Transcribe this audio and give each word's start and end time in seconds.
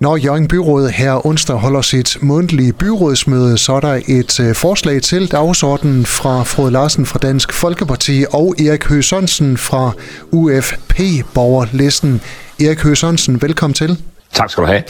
Når 0.00 0.16
Jørgen 0.16 0.48
Byråd 0.48 0.88
her 0.88 1.26
onsdag 1.26 1.56
holder 1.56 1.80
sit 1.82 2.18
mundtlige 2.22 2.72
byrådsmøde, 2.72 3.58
så 3.58 3.72
er 3.72 3.80
der 3.80 4.00
et 4.08 4.40
øh, 4.40 4.54
forslag 4.54 5.02
til 5.02 5.30
dagsordenen 5.32 6.06
fra 6.06 6.42
Frode 6.42 6.70
Larsen 6.70 7.06
fra 7.06 7.18
Dansk 7.18 7.52
Folkeparti 7.52 8.24
og 8.30 8.54
Erik 8.58 8.84
Høgh 8.84 9.02
Sørensen 9.02 9.56
fra 9.56 9.92
UFP-borgerlisten. 10.32 12.20
Erik 12.60 12.82
Høgh 12.82 12.96
Sørensen, 12.96 13.42
velkommen 13.42 13.74
til. 13.74 13.98
Tak 14.38 14.50
skal 14.50 14.62
du 14.62 14.68
have. 14.68 14.82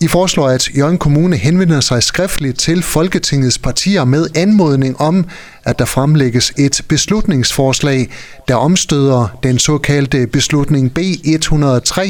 I 0.00 0.08
foreslår, 0.08 0.48
at 0.48 0.68
Jørgen 0.76 0.98
Kommune 0.98 1.36
henvender 1.36 1.80
sig 1.80 2.02
skriftligt 2.02 2.58
til 2.58 2.82
Folketingets 2.82 3.58
partier 3.58 4.04
med 4.04 4.26
anmodning 4.36 5.00
om, 5.00 5.26
at 5.64 5.78
der 5.78 5.84
fremlægges 5.84 6.52
et 6.58 6.82
beslutningsforslag, 6.88 8.10
der 8.48 8.54
omstøder 8.54 9.38
den 9.42 9.58
såkaldte 9.58 10.26
beslutning 10.26 10.92
B103, 10.98 12.02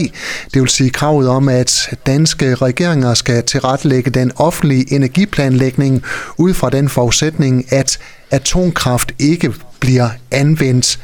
det 0.55 0.63
vil 0.63 0.69
sige 0.69 0.91
kravet 0.91 1.29
om, 1.29 1.49
at 1.49 1.99
danske 2.07 2.55
regeringer 2.55 3.15
skal 3.15 3.43
tilrettelægge 3.43 4.11
den 4.11 4.33
offentlige 4.37 4.93
energiplanlægning 4.95 6.03
ud 6.39 6.55
fra 6.55 6.71
den 6.71 6.89
forudsætning, 6.89 7.73
at 7.73 7.99
atomkraft 8.31 9.13
ikke 9.19 9.55
bliver 9.81 10.09
anvendt. 10.31 10.99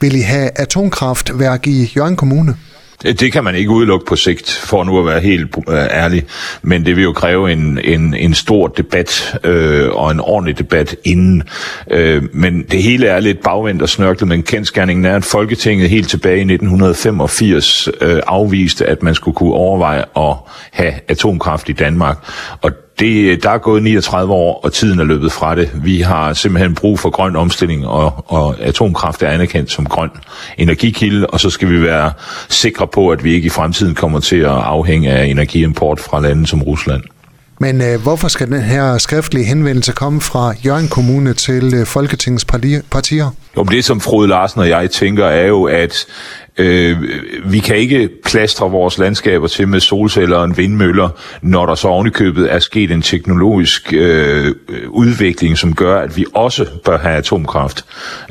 Vil 0.00 0.14
I 0.14 0.20
have 0.20 0.50
atomkraftværk 0.54 1.66
i 1.66 1.92
Jørgen 1.96 2.16
Kommune? 2.16 2.56
Øh, 3.04 3.14
det 3.14 3.32
kan 3.32 3.44
man 3.44 3.54
ikke 3.54 3.70
udelukke 3.70 4.06
på 4.06 4.16
sigt, 4.16 4.50
for 4.50 4.84
nu 4.84 4.98
at 4.98 5.06
være 5.06 5.20
helt 5.20 5.56
øh, 5.68 5.74
ærlig. 5.74 6.24
Men 6.62 6.86
det 6.86 6.96
vil 6.96 7.04
jo 7.04 7.12
kræve 7.12 7.52
en, 7.52 7.78
en, 7.84 8.14
en 8.14 8.34
stor 8.34 8.66
debat 8.66 9.38
øh, 9.44 9.90
og 9.90 10.10
en 10.10 10.20
ordentlig 10.20 10.58
debat 10.58 10.96
inden. 11.04 11.42
Øh, 11.90 12.22
men 12.32 12.62
det 12.62 12.82
hele 12.82 13.06
er 13.06 13.20
lidt 13.20 13.42
bagvendt 13.42 13.82
og 13.82 13.88
snørklet, 13.88 14.28
men 14.28 14.42
kendskærningen 14.42 15.04
er, 15.04 15.16
at 15.16 15.24
Folketinget 15.24 15.90
helt 15.90 16.08
tilbage 16.08 16.36
i 16.36 16.40
1985 16.40 17.88
øh, 18.00 18.20
afviste, 18.26 18.86
at 18.86 19.02
man 19.02 19.14
skulle 19.14 19.34
kunne 19.34 19.54
overveje 19.54 20.04
at 20.16 20.36
have 20.72 20.92
atomkraft 21.08 21.68
i 21.68 21.72
Danmark. 21.72 22.18
Og 22.62 22.70
det, 22.98 23.30
øh, 23.30 23.38
der 23.42 23.50
er 23.50 23.58
gået 23.58 23.82
39 23.82 24.32
år, 24.32 24.60
og 24.64 24.72
tiden 24.72 25.00
er 25.00 25.04
løbet 25.04 25.32
fra 25.32 25.54
det. 25.54 25.70
Vi 25.74 26.00
har 26.00 26.32
simpelthen 26.32 26.74
brug 26.74 26.98
for 26.98 27.10
grøn 27.10 27.36
omstilling, 27.36 27.86
og, 27.86 28.24
og 28.26 28.56
atomkraft 28.60 29.22
er 29.22 29.28
anerkendt 29.28 29.70
som 29.70 29.86
grøn 29.86 30.10
energikilde, 30.58 31.26
og 31.26 31.40
så 31.40 31.50
skal 31.50 31.70
vi 31.70 31.82
være 31.82 32.12
sikre 32.48 32.86
på, 32.86 33.08
at 33.08 33.24
vi 33.24 33.34
ikke 33.34 33.46
i 33.46 33.50
fremtiden 33.50 33.94
kommer 33.94 34.20
til 34.20 34.36
at 34.36 34.50
afhænge 34.50 35.10
af 35.10 35.26
energiimport 35.26 36.00
fra 36.00 36.20
lande 36.20 36.46
som 36.46 36.62
Rusland. 36.62 37.02
Men 37.60 37.80
øh, 37.80 38.02
hvorfor 38.02 38.28
skal 38.28 38.46
den 38.46 38.62
her 38.62 38.98
skriftlige 38.98 39.44
henvendelse 39.44 39.92
komme 39.92 40.20
fra 40.20 40.54
Jørgen 40.64 40.88
Kommune 40.88 41.34
til 41.34 41.74
øh, 41.74 41.86
Folketingets 41.86 42.44
partier? 42.90 43.30
Jo, 43.56 43.62
det 43.62 43.84
som 43.84 44.00
Frode 44.00 44.28
Larsen 44.28 44.60
og 44.60 44.68
jeg 44.68 44.90
tænker 44.90 45.26
er 45.26 45.46
jo, 45.46 45.64
at 45.64 46.06
Øh, 46.58 46.96
vi 47.44 47.58
kan 47.58 47.76
ikke 47.76 48.10
plastre 48.24 48.70
vores 48.70 48.98
landskaber 48.98 49.46
til 49.46 49.68
med 49.68 49.80
solceller 49.80 50.36
og 50.36 50.56
vindmøller, 50.56 51.08
når 51.42 51.66
der 51.66 51.74
så 51.74 51.88
ovenikøbet 51.88 52.52
er 52.52 52.58
sket 52.58 52.90
en 52.90 53.02
teknologisk 53.02 53.92
øh, 53.92 54.54
udvikling, 54.88 55.58
som 55.58 55.74
gør, 55.74 56.00
at 56.00 56.16
vi 56.16 56.24
også 56.34 56.66
bør 56.84 56.98
have 56.98 57.16
atomkraft. 57.16 57.84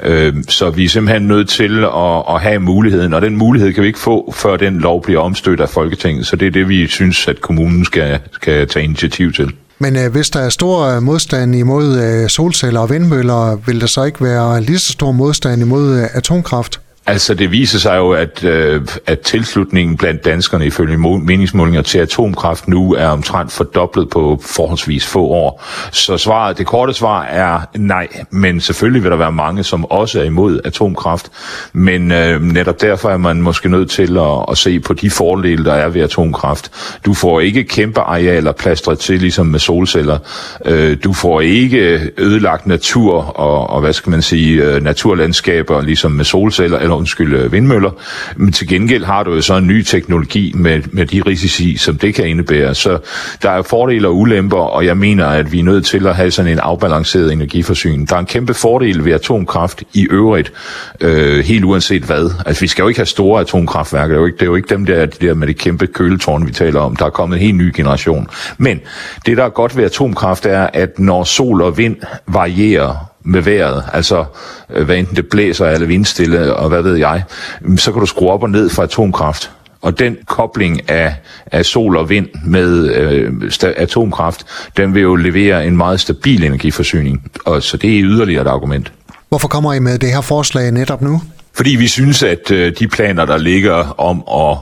Øh, 0.04 0.34
så 0.48 0.70
vi 0.70 0.86
er 0.86 0.90
simpelthen 0.90 1.28
nødt 1.28 1.50
til 1.50 1.84
at, 1.84 2.24
at 2.30 2.42
have 2.42 2.60
muligheden, 2.60 3.14
og 3.14 3.22
den 3.22 3.38
mulighed 3.38 3.74
kan 3.74 3.84
vi 3.84 3.88
ikke 3.88 4.00
få, 4.00 4.34
før 4.36 4.58
den 4.58 4.80
lov 4.80 5.04
bliver 5.04 5.20
omstødt 5.20 5.60
af 5.60 5.70
Folketinget. 5.70 6.28
Så 6.28 6.36
det 6.36 6.48
er 6.48 6.52
det, 6.52 6.70
vi 6.70 6.88
synes, 6.88 7.28
at 7.28 7.42
kommunen 7.42 7.86
skal, 7.86 8.20
skal 8.32 8.68
tage 8.68 8.86
initiativ 8.86 9.34
til. 9.34 9.52
Men 9.84 9.96
øh, 9.96 10.12
hvis 10.12 10.30
der 10.30 10.40
er 10.40 10.50
stor 10.50 10.86
øh, 10.86 11.04
modstand 11.04 11.56
imod 11.56 12.00
øh, 12.00 12.30
solceller 12.30 12.80
og 12.80 12.90
vindmøller, 12.90 13.56
vil 13.56 13.82
der 13.82 13.88
så 13.88 14.04
ikke 14.04 14.24
være 14.24 14.62
lige 14.62 14.80
så 14.80 14.92
stor 14.92 15.12
modstand 15.12 15.62
imod 15.62 16.00
øh, 16.00 16.08
atomkraft? 16.14 16.83
Altså 17.06 17.34
det 17.34 17.52
viser 17.52 17.80
sig 17.80 17.98
jo, 17.98 18.12
at, 18.12 18.44
øh, 18.44 18.82
at 19.06 19.20
tilslutningen 19.20 19.98
blandt 19.98 20.26
danskerne 20.26 20.66
ifølge 20.66 20.98
meningsmålinger 20.98 21.82
til 21.82 22.00
atomkraft 22.00 22.68
nu 22.68 22.94
er 22.94 23.08
omtrent 23.08 23.52
fordoblet 23.52 24.10
på 24.10 24.42
forholdsvis 24.46 25.08
få 25.08 25.26
år. 25.28 25.64
Så 25.92 26.18
svaret, 26.18 26.58
det 26.58 26.66
korte 26.66 26.94
svar 26.94 27.24
er 27.24 27.60
nej, 27.76 28.08
men 28.30 28.62
selvfølgelig 28.62 29.04
vil 29.04 29.12
der 29.12 29.18
være 29.18 29.32
mange, 29.32 29.64
som 29.64 29.86
også 29.86 30.20
er 30.20 30.24
imod 30.24 30.60
atomkraft. 30.66 31.32
Men 31.74 32.12
øh, 32.12 32.42
netop 32.42 32.82
derfor 32.82 33.10
er 33.10 33.18
man 33.18 33.42
måske 33.42 33.70
nødt 33.70 33.90
til 33.92 34.18
at, 34.18 34.46
at 34.52 34.58
se 34.58 34.80
på 34.80 34.94
de 34.94 35.10
fordele, 35.10 35.66
der 35.66 35.74
er 35.74 35.90
ved 35.90 36.02
atomkraft. 36.02 36.72
Du 37.06 37.14
får 37.14 37.40
ikke 37.40 37.64
kæmpe 37.64 38.00
arealer 38.00 38.52
plastret 38.52 39.00
til, 39.00 39.20
ligesom 39.20 39.46
med 39.46 39.60
solceller. 39.60 40.18
Øh, 40.66 40.98
du 41.04 41.14
får 41.14 41.42
ikke 41.42 42.12
ødelagt 42.18 42.68
natur 42.68 43.14
og, 43.14 43.70
og 43.70 43.82
hvad 43.82 43.94
skal 43.94 44.10
man 44.10 44.22
sige, 44.22 44.64
øh, 44.64 44.84
naturlandskaber, 44.84 45.82
ligesom 45.82 46.12
med 46.12 46.26
solceller 46.26 46.80
eller 46.80 46.93
undskyld, 46.96 47.36
øh, 47.36 47.52
vindmøller. 47.52 47.92
Men 48.36 48.52
til 48.52 48.68
gengæld 48.68 49.04
har 49.04 49.24
du 49.24 49.34
jo 49.34 49.42
så 49.42 49.58
en 49.58 49.68
ny 49.68 49.84
teknologi 49.84 50.54
med, 50.56 50.82
med 50.92 51.06
de 51.06 51.22
risici, 51.28 51.78
som 51.78 51.98
det 51.98 52.16
kan 52.16 52.28
indebære. 52.28 52.76
Så 52.76 53.00
der 53.42 53.50
er 53.50 53.62
fordele 53.62 54.08
og 54.08 54.18
ulemper, 54.18 54.58
og 54.58 54.86
jeg 54.86 54.98
mener, 54.98 55.26
at 55.26 55.52
vi 55.52 55.60
er 55.60 55.64
nødt 55.64 55.86
til 55.86 56.08
at 56.08 56.16
have 56.16 56.32
sådan 56.32 56.52
en 56.52 56.60
afbalanceret 56.60 57.34
energiforsyning. 57.34 58.10
Der 58.10 58.16
er 58.16 58.20
en 58.20 58.26
kæmpe 58.26 58.54
fordel 58.54 59.06
ved 59.06 59.14
atomkraft 59.14 59.84
i 59.94 60.08
øvrigt, 60.12 60.54
øh, 61.02 61.46
helt 61.46 61.64
uanset 61.64 62.04
hvad. 62.04 62.30
Altså, 62.46 62.62
vi 62.62 62.68
skal 62.68 62.84
jo 62.84 62.88
ikke 62.88 63.00
have 63.00 63.06
store 63.06 63.42
atomkraftværker. 63.42 64.08
Det 64.08 64.16
er 64.16 64.20
jo 64.20 64.26
ikke, 64.26 64.36
det 64.36 64.42
er 64.42 64.46
jo 64.46 64.56
ikke 64.56 64.70
dem 64.70 64.86
der, 64.86 65.06
de 65.06 65.28
der 65.28 65.34
med 65.34 65.48
de 65.48 65.54
kæmpe 65.54 65.88
køletårne, 65.88 66.46
vi 66.46 66.52
taler 66.52 66.80
om. 66.80 66.96
Der 66.96 67.06
er 67.06 67.10
kommet 67.10 67.36
en 67.36 67.42
helt 67.42 67.58
ny 67.58 67.72
generation. 67.76 68.28
Men 68.58 68.80
det, 69.26 69.38
der 69.38 69.44
er 69.44 69.50
godt 69.50 69.78
ved 69.78 69.84
atomkraft, 69.84 70.46
er, 70.46 70.70
at 70.74 71.00
når 71.00 71.24
sol 71.24 71.62
og 71.62 71.78
vind 71.78 71.96
varierer 72.28 73.13
med 73.24 73.42
vejret, 73.42 73.84
altså 73.94 74.26
øh, 74.70 74.86
hvad 74.86 74.98
enten 74.98 75.16
det 75.16 75.28
blæser 75.28 75.66
eller 75.66 75.88
vindstille, 75.88 76.56
og 76.56 76.70
hvad 76.70 76.82
ved 76.82 76.96
jeg, 76.96 77.24
mm, 77.62 77.78
så 77.78 77.92
kan 77.92 78.00
du 78.00 78.06
skrue 78.06 78.32
op 78.32 78.44
og 78.44 78.50
ned 78.50 78.70
fra 78.70 78.84
atomkraft. 78.84 79.52
Og 79.82 80.00
den 80.00 80.18
kobling 80.28 80.90
af, 80.90 81.16
af 81.46 81.66
sol 81.66 81.98
og 81.98 82.10
vind 82.10 82.28
med 82.46 82.90
øh, 82.96 83.34
atomkraft, 83.78 84.46
den 84.78 84.94
vil 84.94 85.02
jo 85.02 85.16
levere 85.16 85.66
en 85.66 85.78
meget 85.78 86.00
stabil 86.00 86.44
energiforsyning. 86.44 87.32
Og 87.46 87.64
så 87.64 87.78
det 87.78 87.98
er 87.98 88.04
yderligere 88.04 88.42
et 88.42 88.48
argument. 88.48 88.92
Hvorfor 89.30 89.48
kommer 89.48 89.74
I 89.74 89.80
med 89.80 90.00
det 90.00 90.10
her 90.10 90.22
forslag 90.22 90.72
netop 90.72 91.02
nu? 91.02 91.22
Fordi 91.56 91.70
vi 91.70 91.88
synes, 91.88 92.24
at 92.24 92.52
øh, 92.52 92.74
de 92.80 92.88
planer, 92.88 93.26
der 93.26 93.38
ligger 93.38 94.00
om 94.00 94.24
at, 94.32 94.58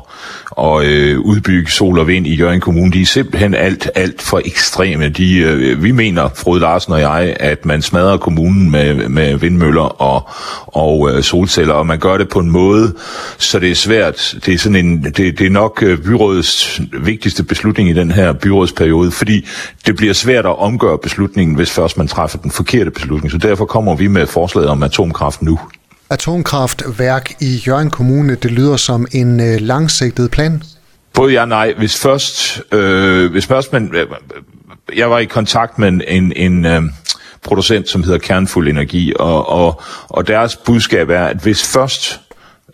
at 0.58 0.86
øh, 0.86 1.20
udbygge 1.20 1.72
sol 1.72 2.00
og 2.00 2.08
vind 2.08 2.28
i 2.28 2.36
Jørgen 2.36 2.62
Kommune, 2.62 2.92
de 2.92 3.02
er 3.02 3.06
simpelthen 3.06 3.54
alt, 3.54 3.90
alt 3.96 4.22
for 4.22 4.42
ekstreme. 4.46 5.10
De, 5.10 5.38
øh, 5.38 5.84
vi 5.84 5.92
mener, 5.92 6.30
Frode 6.36 6.60
Larsen 6.60 6.94
og 6.94 7.00
jeg, 7.00 7.36
at 7.40 7.66
man 7.66 7.82
smadrer 7.82 8.18
kommunen 8.18 8.72
med, 8.72 9.10
med 9.10 9.36
vindmøller 9.36 10.02
og, 10.02 10.30
og 10.68 11.12
øh, 11.12 11.24
solceller, 11.24 11.74
og 11.74 11.88
man 11.88 12.00
gør 12.00 12.18
det 12.18 12.30
på 12.30 12.40
en 12.40 12.52
måde, 12.52 12.94
så 13.38 13.60
det 13.60 13.72
er 13.72 13.76
svært. 13.76 14.36
Det 14.46 14.54
er, 14.54 14.58
sådan 14.58 14.86
en, 14.86 15.04
det, 15.04 15.18
det 15.18 15.42
er 15.42 15.50
nok 15.50 15.84
øh, 15.84 15.98
byrådets 15.98 16.82
vigtigste 17.02 17.44
beslutning 17.44 17.90
i 17.90 17.94
den 17.94 18.12
her 18.12 18.34
byrådsperiode, 18.34 19.12
fordi 19.12 19.48
det 19.86 19.96
bliver 19.96 20.14
svært 20.14 20.46
at 20.46 20.60
omgøre 20.60 20.98
beslutningen, 20.98 21.56
hvis 21.56 21.72
først 21.72 21.98
man 21.98 22.08
træffer 22.08 22.38
den 22.38 22.52
forkerte 22.52 22.92
beslutning. 22.92 23.32
Så 23.32 23.38
derfor 23.38 23.66
kommer 23.66 23.96
vi 23.96 24.08
med 24.08 24.28
forslaget 24.28 24.70
om 24.70 24.84
atomkraft 24.84 25.42
nu 25.42 25.60
atomkraftværk 26.12 27.34
i 27.42 27.64
Jørgen 27.68 27.90
Kommune, 27.90 28.36
det 28.36 28.52
lyder 28.52 28.78
som 28.78 29.08
en 29.12 29.40
øh, 29.40 29.60
langsigtet 29.60 30.32
plan? 30.32 30.64
Både 31.14 31.34
ja 31.34 31.42
og 31.42 31.48
nej. 31.48 31.74
Hvis 31.78 31.98
først, 31.98 32.62
øh, 32.72 33.32
hvis 33.32 33.46
først 33.46 33.74
man, 33.74 33.92
øh, 33.96 34.08
jeg 34.96 35.10
var 35.10 35.20
i 35.20 35.26
kontakt 35.26 35.80
med 35.80 36.02
en, 36.08 36.34
en 36.36 36.66
øh, 36.66 36.82
producent, 37.44 37.90
som 37.90 38.04
hedder 38.04 38.20
Kernfuld 38.20 38.68
Energi, 38.68 39.14
og, 39.20 39.50
og, 39.50 39.82
og 40.08 40.28
deres 40.28 40.56
budskab 40.56 41.10
er, 41.10 41.26
at 41.26 41.38
hvis 41.38 41.68
først 41.68 42.22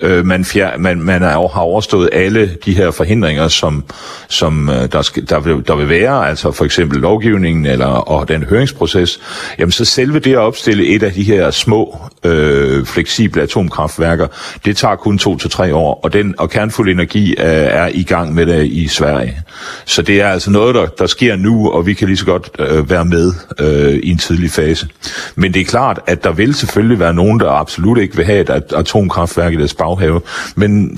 øh, 0.01 0.25
man, 0.25 0.45
fjer, 0.45 0.77
man, 0.77 1.01
man 1.01 1.23
er, 1.23 1.47
har 1.47 1.61
overstået 1.61 2.09
alle 2.13 2.57
de 2.65 2.73
her 2.73 2.91
forhindringer, 2.91 3.47
som, 3.47 3.83
som 4.27 4.69
øh, 4.69 4.91
der, 4.91 5.01
skal, 5.01 5.29
der, 5.29 5.39
vil, 5.39 5.63
der 5.67 5.75
vil 5.75 5.89
være, 5.89 6.29
altså 6.29 6.51
for 6.51 6.65
eksempel 6.65 6.99
lovgivningen 6.99 7.65
eller 7.65 7.85
og 7.85 8.27
den 8.27 8.43
høringsproces, 8.43 9.19
jamen 9.59 9.71
så 9.71 9.85
selve 9.85 10.19
det 10.19 10.33
at 10.33 10.39
opstille 10.39 10.87
et 10.87 11.03
af 11.03 11.11
de 11.11 11.23
her 11.23 11.51
små 11.51 11.97
øh, 12.23 12.85
fleksible 12.85 13.41
atomkraftværker, 13.41 14.27
det 14.65 14.77
tager 14.77 14.95
kun 14.95 15.17
to 15.17 15.37
til 15.37 15.49
tre 15.49 15.75
år, 15.75 15.99
og 16.03 16.13
den 16.13 16.35
og 16.37 16.49
kernfuld 16.49 16.89
energi 16.89 17.35
er, 17.37 17.43
er 17.47 17.89
i 17.93 18.03
gang 18.03 18.33
med 18.33 18.45
det 18.45 18.65
i 18.65 18.87
Sverige. 18.87 19.37
Så 19.85 20.01
det 20.01 20.21
er 20.21 20.27
altså 20.27 20.51
noget, 20.51 20.75
der, 20.75 20.85
der 20.85 21.07
sker 21.07 21.35
nu, 21.35 21.71
og 21.71 21.85
vi 21.85 21.93
kan 21.93 22.07
lige 22.07 22.17
så 22.17 22.25
godt 22.25 22.49
øh, 22.59 22.89
være 22.89 23.05
med 23.05 23.31
øh, 23.59 23.99
i 24.03 24.09
en 24.09 24.17
tidlig 24.17 24.51
fase. 24.51 24.87
Men 25.35 25.53
det 25.53 25.61
er 25.61 25.65
klart, 25.65 25.99
at 26.07 26.23
der 26.23 26.31
vil 26.31 26.55
selvfølgelig 26.55 26.99
være 26.99 27.13
nogen, 27.13 27.39
der 27.39 27.49
absolut 27.49 27.97
ikke 27.97 28.15
vil 28.15 28.25
have 28.25 28.41
et 28.41 28.49
atomkraftværk 28.49 29.53
i 29.53 29.55
deres 29.55 29.73
baghave, 29.87 30.21
men 30.55 30.97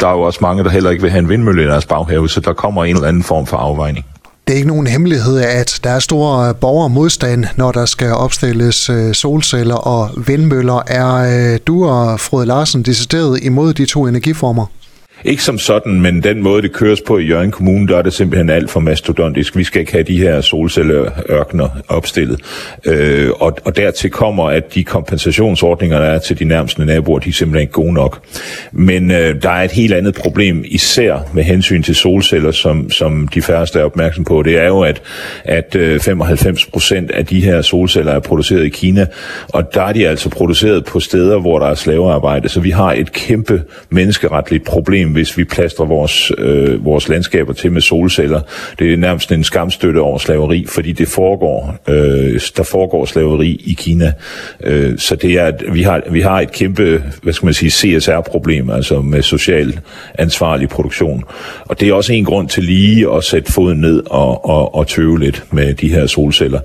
der 0.00 0.08
er 0.08 0.12
jo 0.12 0.20
også 0.20 0.38
mange, 0.42 0.64
der 0.64 0.70
heller 0.70 0.90
ikke 0.90 1.02
vil 1.02 1.10
have 1.10 1.18
en 1.18 1.28
vindmølle 1.28 1.62
i 1.62 1.66
deres 1.66 1.86
baghave, 1.86 2.28
så 2.28 2.40
der 2.40 2.52
kommer 2.52 2.84
en 2.84 2.94
eller 2.94 3.08
anden 3.08 3.22
form 3.22 3.46
for 3.46 3.56
afvejning. 3.56 4.04
Det 4.46 4.54
er 4.54 4.56
ikke 4.56 4.68
nogen 4.68 4.86
hemmelighed, 4.86 5.40
at 5.40 5.80
der 5.84 5.90
er 5.90 5.98
stor 5.98 6.52
borgermodstand, 6.52 7.44
når 7.56 7.72
der 7.72 7.86
skal 7.86 8.12
opstilles 8.12 8.90
øh, 8.90 9.14
solceller 9.14 9.74
og 9.74 10.10
vindmøller. 10.26 10.82
Er 10.86 11.14
øh, 11.52 11.58
du 11.66 11.88
og 11.88 12.20
Frode 12.20 12.46
Larsen 12.46 12.82
decideret 12.82 13.42
imod 13.42 13.74
de 13.74 13.86
to 13.86 14.06
energiformer? 14.06 14.66
Ikke 15.24 15.42
som 15.42 15.58
sådan, 15.58 16.00
men 16.00 16.22
den 16.22 16.42
måde, 16.42 16.62
det 16.62 16.72
køres 16.72 17.00
på 17.00 17.18
i 17.18 17.24
Jørgen 17.24 17.50
Kommune, 17.50 17.88
der 17.88 17.98
er 17.98 18.02
det 18.02 18.12
simpelthen 18.12 18.50
alt 18.50 18.70
for 18.70 18.80
mastodontisk. 18.80 19.56
Vi 19.56 19.64
skal 19.64 19.80
ikke 19.80 19.92
have 19.92 20.04
de 20.04 20.18
her 20.18 20.40
solcelleørkner 20.40 21.68
opstillet. 21.88 22.40
Øh, 22.84 23.30
og, 23.40 23.56
og 23.64 23.76
dertil 23.76 24.10
kommer, 24.10 24.44
at 24.44 24.74
de 24.74 24.84
kompensationsordninger, 24.84 25.98
der 25.98 26.06
er 26.06 26.18
til 26.18 26.38
de 26.38 26.44
nærmeste 26.44 26.84
naboer, 26.84 27.18
de 27.18 27.28
er 27.28 27.32
simpelthen 27.32 27.60
ikke 27.60 27.72
gode 27.72 27.92
nok. 27.92 28.22
Men 28.72 29.10
øh, 29.10 29.42
der 29.42 29.50
er 29.50 29.62
et 29.62 29.70
helt 29.70 29.94
andet 29.94 30.14
problem, 30.14 30.64
især 30.66 31.28
med 31.32 31.42
hensyn 31.42 31.82
til 31.82 31.94
solceller, 31.94 32.50
som, 32.50 32.90
som 32.90 33.28
de 33.28 33.42
færreste 33.42 33.78
er 33.78 33.84
opmærksom 33.84 34.24
på. 34.24 34.42
Det 34.42 34.58
er 34.58 34.66
jo, 34.66 34.80
at, 34.80 35.02
at 35.44 35.76
øh, 35.76 36.00
95 36.00 36.66
procent 36.66 37.10
af 37.10 37.26
de 37.26 37.44
her 37.44 37.62
solceller 37.62 38.12
er 38.12 38.20
produceret 38.20 38.64
i 38.64 38.68
Kina, 38.68 39.06
og 39.48 39.74
der 39.74 39.82
er 39.82 39.92
de 39.92 40.08
altså 40.08 40.28
produceret 40.28 40.84
på 40.84 41.00
steder, 41.00 41.38
hvor 41.38 41.58
der 41.58 41.66
er 41.66 41.74
slavearbejde. 41.74 42.48
Så 42.48 42.60
vi 42.60 42.70
har 42.70 42.92
et 42.92 43.12
kæmpe 43.12 43.62
menneskeretligt 43.90 44.64
problem 44.64 45.09
hvis 45.12 45.38
vi 45.38 45.44
plaster 45.44 45.84
vores, 45.84 46.32
øh, 46.38 46.84
vores 46.84 47.08
landskaber 47.08 47.52
til 47.52 47.72
med 47.72 47.80
solceller. 47.80 48.40
Det 48.78 48.92
er 48.92 48.96
nærmest 48.96 49.32
en 49.32 49.44
skamstøtte 49.44 49.98
over 49.98 50.18
slaveri, 50.18 50.66
fordi 50.68 50.92
det 50.92 51.08
foregår, 51.08 51.76
øh, 51.88 52.40
der 52.56 52.62
foregår 52.62 53.04
slaveri 53.04 53.60
i 53.64 53.72
Kina. 53.78 54.12
Øh, 54.64 54.98
så 54.98 55.16
det 55.16 55.32
er, 55.32 55.44
at 55.44 55.64
vi 55.72 55.82
har, 55.82 56.02
vi 56.10 56.20
har 56.20 56.40
et 56.40 56.52
kæmpe, 56.52 57.02
hvad 57.22 57.32
skal 57.32 57.46
man 57.46 57.54
sige, 57.54 57.70
CSR-problem, 57.70 58.70
altså 58.70 59.00
med 59.00 59.22
social 59.22 59.80
ansvarlig 60.14 60.68
produktion. 60.68 61.24
Og 61.60 61.80
det 61.80 61.88
er 61.88 61.92
også 61.92 62.12
en 62.12 62.24
grund 62.24 62.48
til 62.48 62.64
lige 62.64 63.14
at 63.14 63.24
sætte 63.24 63.52
foden 63.52 63.80
ned 63.80 64.02
og, 64.06 64.44
og, 64.44 64.74
og 64.74 64.86
tøve 64.86 65.20
lidt 65.20 65.44
med 65.50 65.74
de 65.74 65.88
her 65.88 66.06
solceller. 66.06 66.60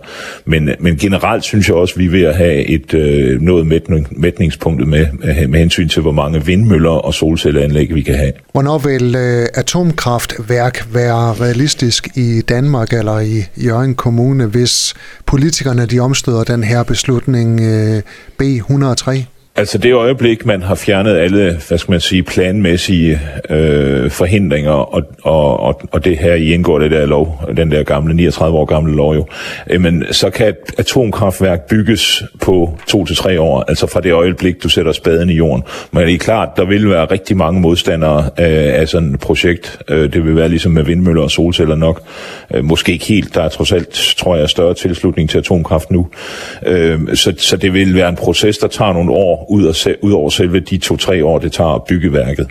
Men, 0.46 0.70
men 0.80 0.98
generelt 0.98 1.44
synes 1.44 1.68
jeg 1.68 1.76
også, 1.76 1.94
at 1.94 2.00
vi 2.00 2.06
er 2.06 2.10
ved 2.10 2.24
at 2.24 2.36
have 2.36 2.68
et 2.70 2.94
øh, 2.94 3.42
noget 3.42 3.84
mætningspunktet 4.12 4.88
med, 4.88 5.06
med 5.48 5.60
hensyn 5.60 5.88
til, 5.88 6.02
hvor 6.02 6.12
mange 6.12 6.46
vindmøller 6.46 6.90
og 6.90 7.14
solcelleanlæg 7.14 7.96
vi 7.96 8.02
kan 8.02 8.16
have. 8.16 8.32
Hvornår 8.52 8.78
vil 8.78 9.16
øh, 9.16 9.48
atomkraftværk 9.54 10.88
være 10.94 11.34
realistisk 11.34 12.08
i 12.16 12.42
Danmark 12.42 12.94
eller 12.94 13.20
i 13.20 13.46
Jørgen 13.58 13.96
Kommune, 13.96 14.46
hvis 14.46 14.94
politikerne 15.26 15.86
de 15.86 16.00
omstøder 16.00 16.44
den 16.44 16.64
her 16.64 16.84
beslutning 16.84 17.62
øh, 17.62 18.02
B103? 18.42 19.35
Altså 19.58 19.78
det 19.78 19.94
øjeblik, 19.94 20.46
man 20.46 20.62
har 20.62 20.76
fjernet 20.76 21.16
alle, 21.16 21.60
hvad 21.68 21.78
skal 21.78 21.92
man 21.92 22.00
sige, 22.00 22.24
planmæssige 22.24 23.22
øh, 23.50 24.12
forhindringer, 24.12 24.72
og, 24.72 25.04
og, 25.24 25.60
og, 25.60 25.82
og 25.92 26.06
det 26.06 26.18
her 26.18 26.34
i 26.34 26.54
indgår 26.54 26.80
det 26.80 26.92
der 26.92 27.06
lov, 27.06 27.44
den 27.58 27.72
der 27.72 27.84
gamle, 27.84 28.14
39 28.14 28.58
år 28.58 28.66
gamle 28.66 28.96
lov 28.96 29.16
jo, 29.16 29.26
øh, 29.70 29.82
men 29.82 30.04
så 30.12 30.30
kan 30.30 30.48
et 30.48 30.56
atomkraftværk 30.78 31.68
bygges 31.70 32.24
på 32.42 32.80
to 32.88 33.06
til 33.06 33.16
tre 33.16 33.42
år, 33.42 33.64
altså 33.68 33.88
fra 33.88 34.02
det 34.02 34.14
øjeblik, 34.14 34.64
du 34.64 34.70
sætter 34.70 34.92
spaden 34.92 35.30
i 35.30 35.34
jorden. 35.34 35.64
Men 35.92 36.04
det 36.04 36.14
er 36.14 36.18
klart, 36.18 36.50
der 36.58 36.66
vil 36.66 36.90
være 36.90 37.06
rigtig 37.06 37.38
mange 37.38 37.62
modstandere 37.62 38.20
øh, 38.40 38.80
af 38.80 38.88
sådan 38.88 39.14
et 39.14 39.20
projekt. 39.20 39.80
Øh, 39.90 40.14
det 40.14 40.26
vil 40.26 40.36
være 40.36 40.50
ligesom 40.50 40.72
med 40.72 40.84
vindmøller 40.84 41.22
og 41.22 41.32
solceller 41.32 41.76
nok. 41.76 42.02
Øh, 42.54 42.64
måske 42.64 42.92
ikke 42.92 43.06
helt, 43.06 43.36
der 43.36 43.42
er 43.42 43.50
trods 43.50 43.72
alt, 43.72 44.16
tror 44.18 44.36
jeg, 44.36 44.50
større 44.50 44.74
tilslutning 44.74 45.30
til 45.30 45.38
atomkraft 45.38 45.92
nu. 45.92 46.08
Øh, 46.66 47.00
så, 47.14 47.34
så 47.38 47.58
det 47.58 47.74
vil 47.74 47.96
være 47.96 48.10
en 48.10 48.16
proces, 48.16 48.58
der 48.58 48.68
tager 48.68 48.94
nogle 48.94 49.12
år, 49.12 49.45
ud, 49.50 49.64
af, 49.64 49.96
ud 50.02 50.12
over 50.12 50.30
selve 50.30 50.60
de 50.60 50.78
to-tre 50.78 51.26
år, 51.26 51.40
det 51.40 51.52
tager 51.52 51.76
at 51.76 51.84
bygge 51.84 52.14
værket. 52.14 52.48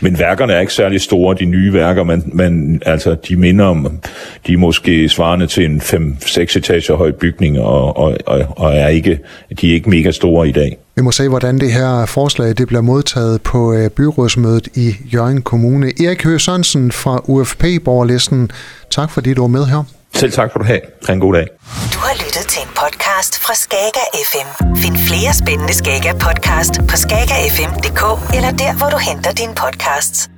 Men 0.00 0.18
værkerne 0.18 0.52
er 0.52 0.60
ikke 0.60 0.72
særlig 0.72 1.00
store, 1.00 1.36
de 1.40 1.44
nye 1.44 1.72
værker, 1.72 2.04
men, 2.04 2.30
men 2.32 2.82
altså, 2.86 3.16
de 3.28 3.36
minder 3.36 3.64
om, 3.64 4.00
de 4.46 4.52
er 4.52 4.56
måske 4.56 5.08
svarende 5.08 5.46
til 5.46 5.64
en 5.64 5.80
5-6 5.80 6.40
etager 6.40 6.96
høj 6.96 7.12
bygning, 7.12 7.60
og, 7.60 7.96
og, 7.96 8.16
og, 8.26 8.40
og 8.56 8.74
er 8.74 8.88
ikke, 8.88 9.18
de 9.60 9.70
er 9.70 9.74
ikke 9.74 9.90
mega 9.90 10.10
store 10.10 10.48
i 10.48 10.52
dag. 10.52 10.78
Vi 10.96 11.02
må 11.02 11.12
se, 11.12 11.28
hvordan 11.28 11.58
det 11.58 11.72
her 11.72 12.06
forslag 12.06 12.48
det 12.48 12.66
bliver 12.66 12.80
modtaget 12.80 13.42
på 13.42 13.72
øh, 13.72 13.90
byrådsmødet 13.90 14.68
i 14.74 14.94
Jørgen 15.14 15.42
Kommune. 15.42 15.86
Erik 15.86 16.24
Høgh 16.24 16.40
Sørensen 16.40 16.92
fra 16.92 17.20
UFP-borgerlisten, 17.24 18.50
tak 18.90 19.10
fordi 19.10 19.34
du 19.34 19.40
var 19.40 19.48
med 19.48 19.64
her. 19.64 19.84
Selv 20.14 20.32
tak 20.32 20.52
for 20.52 20.58
du 20.58 20.64
have. 20.64 20.80
Ha' 21.06 21.12
en 21.12 21.20
god 21.20 21.34
dag. 21.34 21.46
Du 21.94 21.98
har 21.98 22.14
lyttet 22.24 22.46
til 22.48 22.62
en 22.62 22.68
podcast 22.82 23.38
fra 23.44 23.54
Skager 23.54 24.06
FM. 24.30 24.48
Find 24.76 24.96
flere 25.08 25.34
spændende 25.34 25.74
Skager 25.74 26.12
podcast 26.26 26.74
på 26.88 26.96
skagerfm.dk 26.96 28.02
eller 28.36 28.50
der, 28.50 28.72
hvor 28.78 28.88
du 28.88 28.96
henter 28.98 29.32
dine 29.32 29.54
podcasts. 29.54 30.30